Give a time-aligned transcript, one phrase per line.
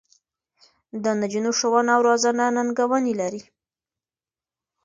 [1.03, 3.41] د نجونو ښوونه او روزنه ننګونې لري.